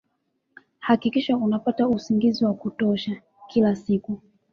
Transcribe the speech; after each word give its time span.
Hakikisha 0.79 1.37
unapata 1.37 1.87
usingizi 1.87 2.45
wa 2.45 2.53
kutosha 2.53 3.21
kila 3.47 3.75
siku 3.75 4.19